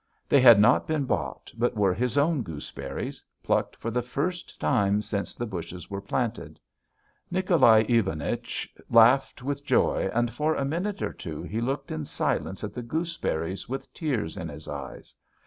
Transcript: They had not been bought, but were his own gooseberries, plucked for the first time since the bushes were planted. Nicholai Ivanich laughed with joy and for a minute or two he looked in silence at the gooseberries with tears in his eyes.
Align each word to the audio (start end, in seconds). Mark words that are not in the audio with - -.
They 0.27 0.41
had 0.41 0.59
not 0.59 0.87
been 0.87 1.05
bought, 1.05 1.51
but 1.55 1.77
were 1.77 1.93
his 1.93 2.17
own 2.17 2.41
gooseberries, 2.41 3.23
plucked 3.43 3.75
for 3.75 3.91
the 3.91 4.01
first 4.01 4.59
time 4.59 5.03
since 5.03 5.35
the 5.35 5.45
bushes 5.45 5.91
were 5.91 6.01
planted. 6.01 6.59
Nicholai 7.31 7.83
Ivanich 7.87 8.67
laughed 8.89 9.43
with 9.43 9.63
joy 9.63 10.09
and 10.11 10.33
for 10.33 10.55
a 10.55 10.65
minute 10.65 11.03
or 11.03 11.13
two 11.13 11.43
he 11.43 11.61
looked 11.61 11.91
in 11.91 12.03
silence 12.03 12.63
at 12.63 12.73
the 12.73 12.81
gooseberries 12.81 13.69
with 13.69 13.93
tears 13.93 14.37
in 14.37 14.49
his 14.49 14.67
eyes. 14.67 15.13